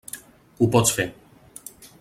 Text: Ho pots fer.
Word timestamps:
Ho 0.61 0.69
pots 0.77 0.95
fer. 0.95 1.07